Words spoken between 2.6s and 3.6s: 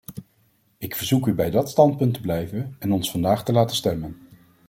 en ons vandaag te